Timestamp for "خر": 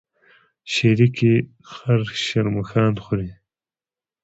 1.71-1.99